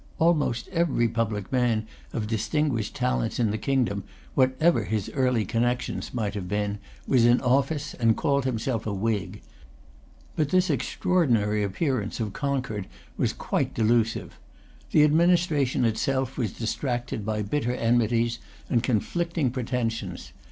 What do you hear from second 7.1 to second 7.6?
in